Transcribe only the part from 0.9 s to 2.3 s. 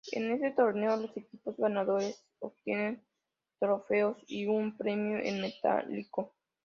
los equipos ganadores